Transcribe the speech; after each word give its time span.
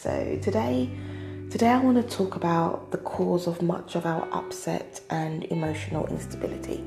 So 0.00 0.38
today, 0.40 0.88
today 1.50 1.70
I 1.70 1.80
want 1.80 1.96
to 1.96 2.16
talk 2.16 2.36
about 2.36 2.92
the 2.92 2.98
cause 2.98 3.48
of 3.48 3.60
much 3.60 3.96
of 3.96 4.06
our 4.06 4.28
upset 4.32 5.00
and 5.10 5.42
emotional 5.46 6.06
instability. 6.06 6.84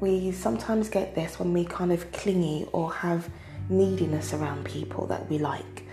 We 0.00 0.30
sometimes 0.32 0.90
get 0.90 1.14
this 1.14 1.38
when 1.38 1.54
we 1.54 1.64
kind 1.64 1.92
of 1.92 2.12
clingy 2.12 2.68
or 2.72 2.92
have 2.92 3.30
neediness 3.70 4.34
around 4.34 4.66
people 4.66 5.06
that 5.06 5.30
we 5.30 5.38
like. 5.38 5.86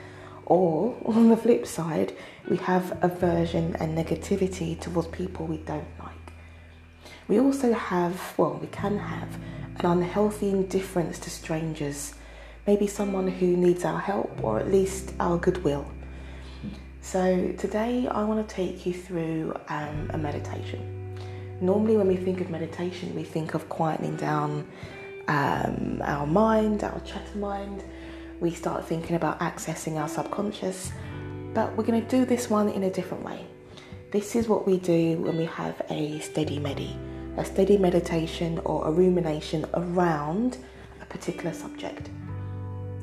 Or 0.48 0.98
on 1.06 1.30
the 1.30 1.38
flip 1.38 1.66
side, 1.66 2.14
we 2.50 2.58
have 2.58 3.02
aversion 3.02 3.78
and 3.78 3.98
negativity 3.98 4.78
towards 4.78 5.08
people 5.08 5.46
we 5.46 5.60
don't 5.60 5.88
like. 5.98 6.34
We 7.30 7.40
also 7.40 7.72
have, 7.72 8.38
well, 8.38 8.60
we 8.60 8.68
can 8.68 8.98
have 8.98 9.34
an 9.80 9.86
unhealthy 9.86 10.50
indifference 10.50 11.20
to 11.20 11.30
strangers 11.30 12.16
maybe 12.68 12.86
someone 12.86 13.28
who 13.28 13.58
needs 13.58 13.84
our 13.86 14.00
help 14.00 14.32
or 14.44 14.60
at 14.60 14.70
least 14.70 15.14
our 15.20 15.38
goodwill. 15.38 15.90
So, 17.04 17.52
today 17.58 18.08
I 18.08 18.24
want 18.24 18.48
to 18.48 18.56
take 18.56 18.86
you 18.86 18.94
through 18.94 19.56
um, 19.70 20.12
a 20.14 20.18
meditation. 20.20 21.18
Normally, 21.60 21.98
when 21.98 22.08
we 22.08 22.16
think 22.16 22.42
of 22.42 22.52
meditation, 22.52 23.14
we 23.16 23.24
think 23.24 23.56
of 23.56 23.68
quietening 23.70 24.20
down 24.20 24.68
um, 25.28 26.00
our 26.06 26.28
mind, 26.28 26.84
our 26.84 27.00
chatter 27.00 27.38
mind. 27.40 27.84
We 28.40 28.52
start 28.52 28.86
thinking 28.86 29.16
about 29.16 29.40
accessing 29.40 30.00
our 30.00 30.08
subconscious, 30.08 30.92
but 31.56 31.76
we're 31.76 31.84
going 31.84 32.06
to 32.06 32.08
do 32.08 32.24
this 32.24 32.52
one 32.52 32.70
in 32.70 32.84
a 32.84 32.92
different 32.92 33.26
way. 33.26 33.48
This 34.12 34.36
is 34.36 34.48
what 34.48 34.68
we 34.68 34.78
do 34.78 35.18
when 35.18 35.38
we 35.38 35.46
have 35.46 35.82
a 35.90 36.20
steady 36.20 36.60
medi, 36.60 36.96
a 37.36 37.44
steady 37.44 37.78
meditation 37.78 38.60
or 38.64 38.88
a 38.88 38.92
rumination 38.92 39.66
around 39.74 40.60
a 41.02 41.06
particular 41.08 41.52
subject. 41.52 42.12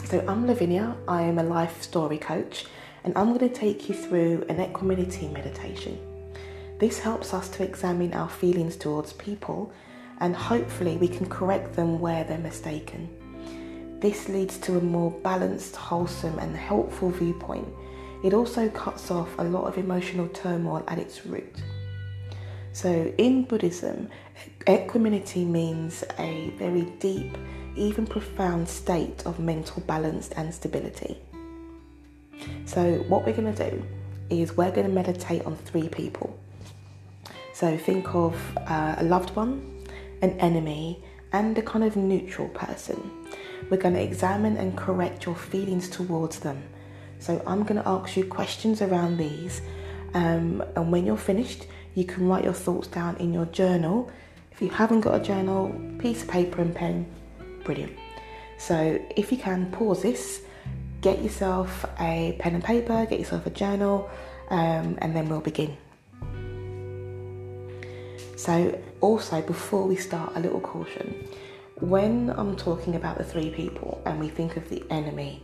So, 0.05 0.25
I'm 0.29 0.47
Lavinia, 0.47 0.97
I 1.09 1.23
am 1.23 1.39
a 1.39 1.43
life 1.43 1.83
story 1.83 2.17
coach, 2.17 2.65
and 3.09 3.17
I'm 3.17 3.29
going 3.33 3.49
to 3.51 3.59
take 3.59 3.89
you 3.89 3.95
through 3.95 4.45
an 4.51 4.61
equanimity 4.61 5.29
meditation. 5.29 5.99
This 6.79 6.99
helps 6.99 7.33
us 7.33 7.49
to 7.49 7.65
examine 7.65 8.13
our 8.13 8.29
feelings 8.29 8.77
towards 8.77 9.15
people, 9.15 9.73
and 10.21 10.37
hopefully, 10.37 10.99
we 10.99 11.09
can 11.09 11.27
correct 11.27 11.73
them 11.75 12.01
where 12.01 12.23
they're 12.25 12.37
mistaken. 12.37 13.09
This 13.99 14.29
leads 14.29 14.59
to 14.59 14.77
a 14.77 14.83
more 14.83 15.11
balanced, 15.11 15.75
wholesome, 15.75 16.39
and 16.39 16.55
helpful 16.55 17.09
viewpoint. 17.09 17.67
It 18.23 18.35
also 18.35 18.69
cuts 18.69 19.11
off 19.11 19.31
a 19.39 19.45
lot 19.45 19.65
of 19.65 19.79
emotional 19.79 20.29
turmoil 20.29 20.85
at 20.87 20.99
its 20.99 21.25
root. 21.25 21.63
So, 22.75 23.11
in 23.17 23.45
Buddhism, 23.45 24.11
equanimity 24.69 25.47
means 25.47 26.05
a 26.19 26.51
very 26.59 26.83
deep 27.01 27.39
even 27.75 28.07
profound 28.07 28.69
state 28.69 29.25
of 29.25 29.39
mental 29.41 29.83
balance 29.87 30.29
and 30.33 30.53
stability. 30.53 31.17
So, 32.65 32.95
what 33.09 33.25
we're 33.25 33.33
going 33.33 33.55
to 33.55 33.71
do 33.71 33.83
is 34.31 34.57
we're 34.57 34.71
going 34.71 34.87
to 34.87 34.93
meditate 34.93 35.45
on 35.45 35.57
three 35.57 35.89
people. 35.89 36.39
So, 37.55 37.77
think 37.77 38.15
of 38.15 38.35
uh, 38.59 38.97
a 38.99 39.05
loved 39.05 39.35
one, 39.35 39.87
an 40.23 40.39
enemy, 40.41 41.03
and 41.33 41.57
a 41.59 41.63
kind 41.63 41.85
of 41.85 41.97
neutral 41.97 42.49
person. 42.49 43.11
We're 43.71 43.79
going 43.79 43.95
to 43.95 44.03
examine 44.03 44.57
and 44.57 44.77
correct 44.77 45.27
your 45.27 45.35
feelings 45.35 45.89
towards 45.89 46.41
them. 46.41 46.63
So, 47.19 47.43
I'm 47.47 47.63
going 47.65 47.83
to 47.83 47.89
ask 47.89 48.17
you 48.17 48.25
questions 48.25 48.83
around 48.83 49.17
these, 49.17 49.63
um, 50.15 50.63
and 50.77 50.93
when 50.93 51.07
you're 51.07 51.17
finished, 51.17 51.67
you 51.95 52.05
can 52.05 52.29
write 52.29 52.45
your 52.45 52.53
thoughts 52.53 52.89
down 52.89 53.17
in 53.17 53.33
your 53.33 53.47
journal. 53.47 54.11
If 54.53 54.63
you 54.63 54.71
haven't 54.71 55.01
got 55.01 55.21
a 55.21 55.25
journal, 55.25 55.75
piece 55.99 56.23
of 56.23 56.29
paper 56.29 56.61
and 56.61 56.75
pen, 56.75 57.07
brilliant. 57.65 57.97
So 58.59 59.01
if 59.17 59.31
you 59.33 59.39
can 59.39 59.71
pause 59.71 60.03
this, 60.03 60.43
get 61.01 61.23
yourself 61.23 61.85
a 61.99 62.37
pen 62.39 62.55
and 62.55 62.65
paper, 62.65 63.07
get 63.07 63.19
yourself 63.19 63.47
a 63.47 63.51
journal, 63.51 64.11
um, 64.51 64.99
and 65.01 65.15
then 65.15 65.29
we'll 65.29 65.41
begin. 65.41 65.77
So, 68.37 68.81
also 69.01 69.43
before 69.43 69.87
we 69.87 69.97
start, 69.97 70.33
a 70.37 70.41
little 70.41 70.61
caution. 70.61 71.29
When 71.81 72.31
I'm 72.31 72.57
talking 72.57 72.95
about 72.95 73.19
the 73.19 73.25
three 73.25 73.51
people 73.51 74.01
and 74.05 74.19
we 74.21 74.29
think 74.29 74.57
of 74.57 74.69
the 74.69 74.83
enemy, 74.91 75.43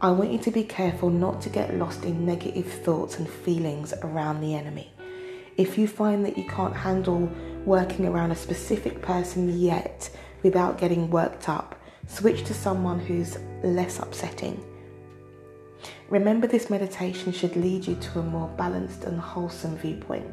I 0.00 0.10
want 0.10 0.30
you 0.32 0.38
to 0.38 0.50
be 0.50 0.64
careful 0.64 1.10
not 1.10 1.40
to 1.42 1.48
get 1.48 1.74
lost 1.76 2.04
in 2.04 2.26
negative 2.26 2.66
thoughts 2.66 3.18
and 3.18 3.28
feelings 3.28 3.92
around 4.02 4.40
the 4.40 4.54
enemy. 4.54 4.92
If 5.56 5.78
you 5.78 5.86
find 5.86 6.24
that 6.26 6.36
you 6.36 6.44
can't 6.48 6.76
handle 6.76 7.30
working 7.64 8.06
around 8.06 8.32
a 8.32 8.36
specific 8.36 9.00
person 9.00 9.58
yet, 9.58 10.10
without 10.44 10.78
getting 10.78 11.10
worked 11.10 11.48
up. 11.48 11.74
Switch 12.06 12.44
to 12.44 12.54
someone 12.54 12.98
who's 13.00 13.38
less 13.62 13.98
upsetting. 13.98 14.62
Remember, 16.10 16.46
this 16.46 16.68
meditation 16.70 17.32
should 17.32 17.56
lead 17.56 17.86
you 17.86 17.96
to 17.96 18.20
a 18.20 18.22
more 18.22 18.48
balanced 18.56 19.04
and 19.04 19.18
wholesome 19.18 19.76
viewpoint. 19.78 20.26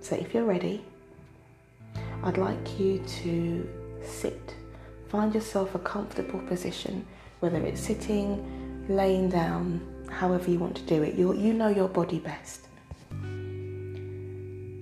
So, 0.00 0.14
if 0.14 0.34
you're 0.34 0.44
ready, 0.44 0.84
I'd 2.22 2.36
like 2.36 2.78
you 2.78 3.02
to 3.22 3.68
sit. 4.04 4.54
Find 5.08 5.34
yourself 5.34 5.74
a 5.74 5.78
comfortable 5.78 6.40
position, 6.40 7.06
whether 7.40 7.58
it's 7.64 7.80
sitting, 7.80 8.86
laying 8.88 9.28
down, 9.28 9.80
however 10.10 10.50
you 10.50 10.58
want 10.58 10.76
to 10.76 10.82
do 10.82 11.02
it. 11.02 11.14
you 11.14 11.34
you 11.34 11.54
know 11.54 11.68
your 11.68 11.88
body 11.88 12.18
best. 12.18 12.66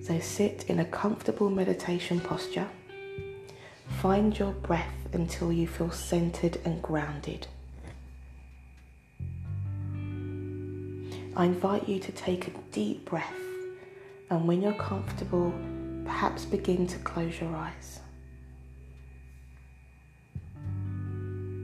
So, 0.05 0.19
sit 0.19 0.65
in 0.67 0.79
a 0.79 0.85
comfortable 0.85 1.49
meditation 1.49 2.19
posture. 2.19 2.67
Find 4.01 4.37
your 4.37 4.51
breath 4.51 5.00
until 5.13 5.51
you 5.51 5.67
feel 5.67 5.91
centered 5.91 6.57
and 6.65 6.81
grounded. 6.81 7.47
I 11.35 11.45
invite 11.45 11.87
you 11.87 11.99
to 11.99 12.11
take 12.11 12.47
a 12.47 12.51
deep 12.71 13.05
breath, 13.05 13.39
and 14.29 14.47
when 14.47 14.61
you're 14.61 14.73
comfortable, 14.73 15.53
perhaps 16.03 16.45
begin 16.45 16.87
to 16.87 16.97
close 16.99 17.39
your 17.39 17.55
eyes. 17.55 17.99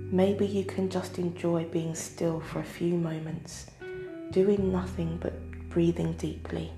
Maybe 0.10 0.48
you 0.48 0.64
can 0.64 0.90
just 0.90 1.20
enjoy 1.20 1.66
being 1.66 1.94
still 1.94 2.40
for 2.40 2.60
a 2.60 2.64
few 2.64 2.94
moments, 2.94 3.68
doing 4.32 4.72
nothing 4.72 5.18
but 5.18 5.34
breathing 5.70 6.14
deeply. 6.14 6.72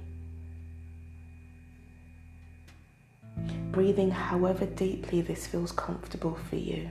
Breathing 3.72 4.12
however 4.12 4.66
deeply 4.66 5.22
this 5.22 5.46
feels 5.48 5.72
comfortable 5.72 6.38
for 6.50 6.56
you. 6.56 6.90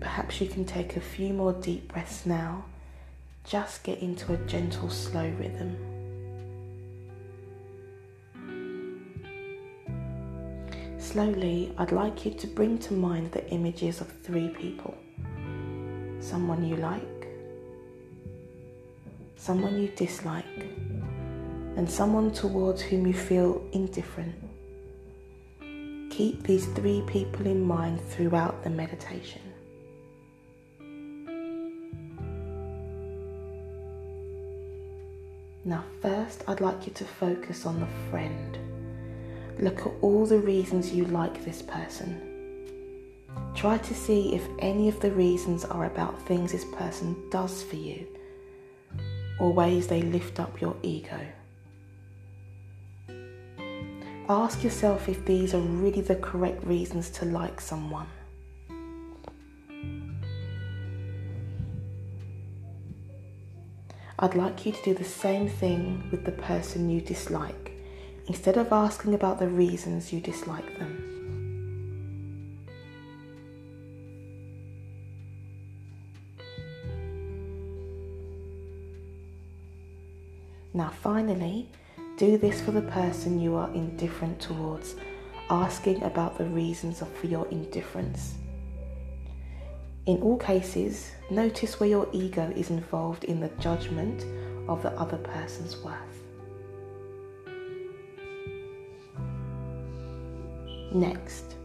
Perhaps 0.00 0.40
you 0.40 0.46
can 0.46 0.64
take 0.64 0.96
a 0.96 1.00
few 1.00 1.32
more 1.32 1.52
deep 1.52 1.92
breaths 1.92 2.26
now. 2.26 2.64
Just 3.44 3.82
get 3.82 3.98
into 4.00 4.32
a 4.32 4.36
gentle, 4.46 4.88
slow 4.88 5.28
rhythm. 5.38 5.76
Slowly, 10.98 11.72
I'd 11.78 11.92
like 11.92 12.24
you 12.24 12.32
to 12.32 12.46
bring 12.46 12.78
to 12.78 12.94
mind 12.94 13.32
the 13.32 13.46
images 13.50 14.00
of 14.00 14.08
three 14.22 14.48
people 14.48 14.96
someone 16.20 16.64
you 16.64 16.76
like, 16.76 17.28
someone 19.36 19.78
you 19.78 19.88
dislike 19.88 20.44
and 21.76 21.90
someone 21.90 22.32
towards 22.32 22.80
whom 22.80 23.06
you 23.06 23.12
feel 23.12 23.62
indifferent. 23.72 24.34
Keep 26.10 26.44
these 26.44 26.66
three 26.66 27.02
people 27.06 27.46
in 27.46 27.62
mind 27.62 28.00
throughout 28.00 28.62
the 28.62 28.70
meditation. 28.70 29.42
Now, 35.64 35.84
first, 36.02 36.44
I'd 36.46 36.60
like 36.60 36.86
you 36.86 36.92
to 36.92 37.04
focus 37.04 37.64
on 37.64 37.80
the 37.80 37.88
friend. 38.10 38.58
Look 39.58 39.80
at 39.80 39.92
all 40.02 40.26
the 40.26 40.38
reasons 40.38 40.92
you 40.92 41.06
like 41.06 41.44
this 41.44 41.62
person. 41.62 42.30
Try 43.54 43.78
to 43.78 43.94
see 43.94 44.34
if 44.34 44.46
any 44.58 44.88
of 44.88 45.00
the 45.00 45.10
reasons 45.10 45.64
are 45.64 45.86
about 45.86 46.20
things 46.26 46.52
this 46.52 46.66
person 46.76 47.16
does 47.30 47.62
for 47.62 47.76
you 47.76 48.06
or 49.40 49.52
ways 49.52 49.86
they 49.86 50.02
lift 50.02 50.38
up 50.38 50.60
your 50.60 50.76
ego. 50.82 51.18
Ask 54.26 54.64
yourself 54.64 55.06
if 55.06 55.22
these 55.26 55.52
are 55.52 55.60
really 55.60 56.00
the 56.00 56.16
correct 56.16 56.64
reasons 56.64 57.10
to 57.10 57.26
like 57.26 57.60
someone. 57.60 58.06
I'd 64.18 64.34
like 64.34 64.64
you 64.64 64.72
to 64.72 64.82
do 64.82 64.94
the 64.94 65.04
same 65.04 65.46
thing 65.46 66.08
with 66.10 66.24
the 66.24 66.32
person 66.32 66.88
you 66.88 67.02
dislike, 67.02 67.72
instead 68.26 68.56
of 68.56 68.72
asking 68.72 69.12
about 69.12 69.38
the 69.38 69.48
reasons 69.48 70.10
you 70.10 70.20
dislike 70.20 70.78
them. 70.78 71.10
Now, 80.72 80.88
finally, 80.88 81.68
do 82.16 82.38
this 82.38 82.60
for 82.60 82.70
the 82.70 82.82
person 82.82 83.40
you 83.40 83.56
are 83.56 83.72
indifferent 83.74 84.40
towards, 84.40 84.94
asking 85.50 86.02
about 86.02 86.38
the 86.38 86.44
reasons 86.44 87.02
for 87.20 87.26
your 87.26 87.46
indifference. 87.48 88.34
In 90.06 90.18
all 90.22 90.36
cases, 90.36 91.10
notice 91.30 91.80
where 91.80 91.88
your 91.88 92.08
ego 92.12 92.52
is 92.54 92.70
involved 92.70 93.24
in 93.24 93.40
the 93.40 93.48
judgment 93.58 94.24
of 94.68 94.82
the 94.82 94.92
other 94.92 95.16
person's 95.16 95.76
worth. 95.78 95.98
Next, 100.92 101.56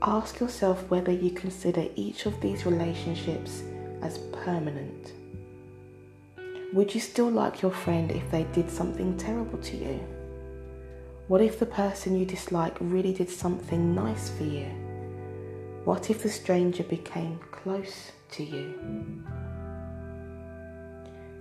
ask 0.00 0.40
yourself 0.40 0.88
whether 0.88 1.12
you 1.12 1.32
consider 1.32 1.86
each 1.94 2.24
of 2.24 2.40
these 2.40 2.64
relationships 2.64 3.62
as 4.00 4.18
permanent. 4.44 5.12
Would 6.72 6.94
you 6.94 7.00
still 7.02 7.30
like 7.30 7.60
your 7.60 7.70
friend 7.70 8.10
if 8.10 8.30
they 8.30 8.44
did 8.44 8.70
something 8.70 9.18
terrible 9.18 9.58
to 9.58 9.76
you? 9.76 10.00
What 11.28 11.42
if 11.42 11.58
the 11.58 11.66
person 11.66 12.18
you 12.18 12.24
dislike 12.24 12.76
really 12.80 13.12
did 13.12 13.28
something 13.28 13.94
nice 13.94 14.30
for 14.30 14.44
you? 14.44 14.70
What 15.84 16.08
if 16.08 16.22
the 16.22 16.30
stranger 16.30 16.82
became 16.82 17.38
close 17.50 18.12
to 18.30 18.42
you? 18.42 19.22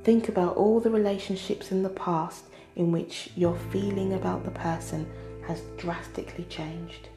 Think 0.03 0.27
about 0.27 0.57
all 0.57 0.81
the 0.81 0.91
relationships 0.91 1.71
in 1.71 1.81
the 1.81 1.89
past 1.89 2.45
in 2.75 2.91
which 2.91 3.31
your 3.35 3.57
feeling 3.71 4.13
about 4.13 4.43
the 4.43 4.51
person 4.51 5.09
has 5.47 5.61
drastically 5.77 6.43
changed. 6.45 7.07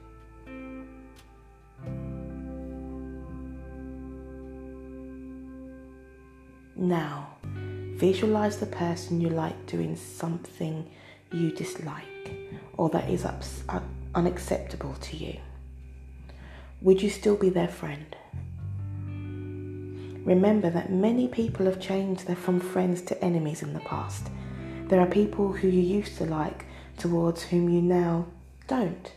Now, 6.76 7.34
visualize 7.96 8.58
the 8.58 8.67
person 8.67 9.20
you 9.20 9.31
like 9.31 9.67
doing 9.67 9.96
something 9.96 10.88
you 11.32 11.52
dislike 11.52 12.05
or 12.76 12.88
that 12.91 13.08
is 13.08 13.25
ups- 13.25 13.62
uh, 13.69 13.81
unacceptable 14.14 14.94
to 14.94 15.17
you. 15.17 15.37
Would 16.81 17.02
you 17.02 17.11
still 17.11 17.37
be 17.37 17.50
their 17.50 17.69
friend? 17.69 18.17
Remember 20.25 20.70
that 20.70 20.91
many 20.91 21.29
people 21.29 21.67
have 21.67 21.81
changed 21.81 22.26
from 22.37 22.58
friends 22.58 23.02
to 23.02 23.25
enemies 23.25 23.62
in 23.62 23.75
the 23.75 23.81
past. 23.81 24.29
There 24.88 25.00
are 25.00 25.06
people 25.06 25.52
who 25.52 25.69
you 25.69 25.81
used 25.81 26.17
to 26.19 26.25
like 26.25 26.64
towards 26.99 27.43
whom 27.43 27.69
you 27.69 27.81
now 27.82 28.26
don't. 28.67 29.12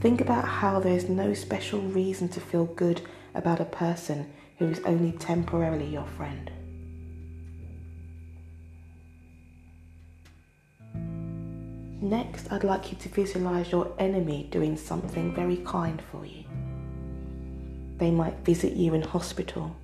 Think 0.00 0.20
about 0.20 0.44
how 0.44 0.80
there 0.80 0.96
is 0.96 1.08
no 1.08 1.32
special 1.32 1.80
reason 1.80 2.28
to 2.30 2.40
feel 2.40 2.66
good 2.66 3.00
about 3.34 3.60
a 3.60 3.64
person 3.64 4.30
who 4.58 4.66
is 4.66 4.80
only 4.84 5.12
temporarily 5.12 5.86
your 5.86 6.06
friend. 6.06 6.50
Next, 12.00 12.52
I'd 12.52 12.62
like 12.62 12.92
you 12.92 12.98
to 12.98 13.08
visualize 13.08 13.72
your 13.72 13.90
enemy 13.98 14.48
doing 14.50 14.76
something 14.76 15.34
very 15.34 15.56
kind 15.58 16.00
for 16.10 16.26
you. 16.26 16.44
They 17.96 18.10
might 18.10 18.44
visit 18.44 18.74
you 18.74 18.92
in 18.92 19.00
hospital 19.00 19.74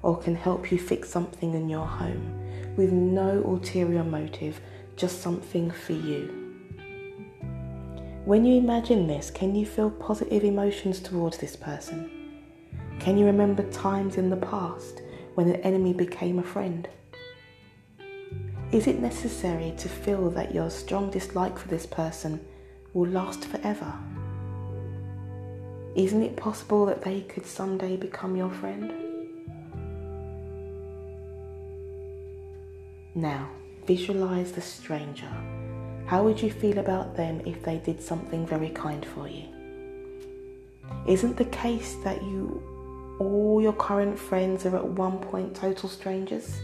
or 0.00 0.16
can 0.16 0.34
help 0.34 0.72
you 0.72 0.78
fix 0.78 1.10
something 1.10 1.52
in 1.54 1.68
your 1.68 1.86
home 1.86 2.74
with 2.76 2.90
no 2.92 3.42
ulterior 3.44 4.02
motive, 4.02 4.60
just 4.96 5.20
something 5.20 5.70
for 5.70 5.92
you. 5.92 6.48
When 8.24 8.46
you 8.46 8.56
imagine 8.56 9.06
this, 9.06 9.30
can 9.30 9.54
you 9.54 9.66
feel 9.66 9.90
positive 9.90 10.44
emotions 10.44 11.00
towards 11.00 11.36
this 11.36 11.56
person? 11.56 12.10
Can 12.98 13.18
you 13.18 13.26
remember 13.26 13.62
times 13.70 14.16
in 14.16 14.30
the 14.30 14.36
past 14.36 15.02
when 15.34 15.48
an 15.48 15.56
enemy 15.56 15.92
became 15.92 16.38
a 16.38 16.42
friend? 16.42 16.88
Is 18.70 18.86
it 18.86 19.00
necessary 19.00 19.72
to 19.78 19.88
feel 19.88 20.28
that 20.30 20.54
your 20.54 20.68
strong 20.68 21.10
dislike 21.10 21.58
for 21.58 21.68
this 21.68 21.86
person 21.86 22.38
will 22.92 23.08
last 23.08 23.46
forever? 23.46 23.94
Isn't 25.94 26.22
it 26.22 26.36
possible 26.36 26.84
that 26.84 27.00
they 27.00 27.22
could 27.22 27.46
someday 27.46 27.96
become 27.96 28.36
your 28.36 28.50
friend? 28.50 28.92
Now, 33.14 33.48
visualize 33.86 34.52
the 34.52 34.60
stranger. 34.60 35.32
How 36.04 36.22
would 36.22 36.40
you 36.40 36.50
feel 36.50 36.76
about 36.76 37.16
them 37.16 37.40
if 37.46 37.62
they 37.62 37.78
did 37.78 38.02
something 38.02 38.46
very 38.46 38.68
kind 38.68 39.04
for 39.04 39.26
you? 39.28 39.44
Isn't 41.06 41.38
the 41.38 41.46
case 41.46 41.96
that 42.04 42.22
you, 42.22 42.62
all 43.18 43.62
your 43.62 43.72
current 43.72 44.18
friends, 44.18 44.66
are 44.66 44.76
at 44.76 44.86
one 44.86 45.20
point 45.20 45.56
total 45.56 45.88
strangers? 45.88 46.60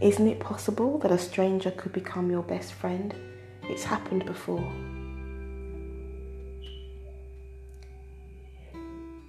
Isn't 0.00 0.28
it 0.28 0.38
possible 0.38 0.98
that 0.98 1.10
a 1.10 1.18
stranger 1.18 1.72
could 1.72 1.92
become 1.92 2.30
your 2.30 2.42
best 2.42 2.72
friend? 2.72 3.12
It's 3.64 3.82
happened 3.82 4.24
before. 4.26 4.72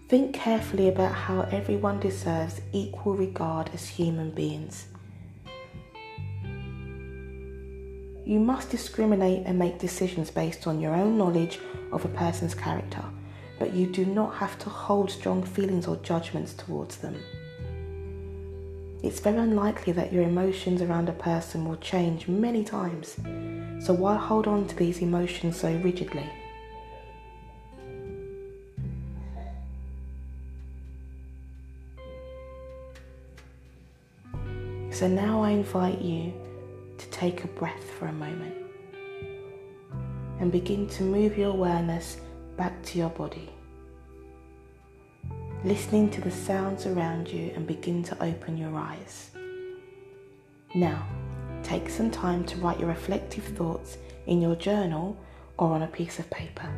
Think 0.08 0.36
carefully 0.36 0.88
about 0.88 1.14
how 1.14 1.42
everyone 1.52 2.00
deserves 2.00 2.62
equal 2.72 3.16
regard 3.16 3.72
as 3.74 3.88
human 3.88 4.30
beings. 4.32 4.88
You 8.24 8.40
must 8.40 8.70
discriminate 8.70 9.48
and 9.48 9.58
make 9.58 9.80
decisions 9.80 10.30
based 10.30 10.68
on 10.68 10.80
your 10.80 10.94
own 10.94 11.18
knowledge 11.18 11.60
of 11.92 12.06
a 12.06 12.10
person's 12.10 12.54
character, 12.54 13.04
but 13.58 13.74
you 13.74 13.88
do 13.88 14.06
not 14.06 14.36
have 14.36 14.60
to 14.60 14.70
hold 14.70 15.10
strong 15.10 15.42
feelings 15.42 15.88
or 15.88 15.96
judgments 15.98 16.54
towards 16.54 16.98
them. 16.98 17.16
It's 19.02 19.22
very 19.22 19.38
unlikely 19.38 19.94
that 19.94 20.12
your 20.12 20.24
emotions 20.24 20.82
around 20.82 21.08
a 21.08 21.14
person 21.14 21.66
will 21.66 21.78
change 21.78 22.28
many 22.28 22.66
times, 22.66 23.16
so 23.80 23.94
why 23.94 24.18
hold 24.18 24.46
on 24.46 24.68
to 24.68 24.76
these 24.76 25.00
emotions 25.00 25.58
so 25.58 25.74
rigidly? 25.78 26.30
So 34.92 35.08
now 35.08 35.44
I 35.44 35.52
invite 35.52 36.02
you 36.02 36.34
to 36.98 37.08
take 37.08 37.46
a 37.46 37.48
breath 37.48 37.90
for 37.98 38.08
a 38.08 38.12
moment 38.12 38.54
and 40.42 40.52
begin 40.52 40.88
to 40.90 41.04
move 41.04 41.38
your 41.38 41.52
awareness 41.52 42.18
back 42.58 42.84
to 42.84 42.98
your 42.98 43.10
body 43.12 43.50
listening 45.64 46.10
to 46.10 46.22
the 46.22 46.32
sounds 46.32 46.86
around 46.86 47.28
you 47.28 47.52
and 47.56 47.68
begin 47.68 48.02
to 48.04 48.24
open 48.24 48.58
your 48.58 48.76
eyes. 48.76 49.32
Now, 50.74 51.06
take 51.64 51.90
some 51.90 52.10
time 52.10 52.46
to 52.46 52.58
write 52.58 52.80
your 52.80 52.90
reflective 52.90 53.44
thoughts 53.44 53.98
in 54.28 54.42
your 54.42 54.56
journal 54.56 55.18
or 55.58 55.74
on 55.74 55.82
a 55.82 55.88
piece 55.88 56.20
of 56.20 56.30
paper. 56.30 56.70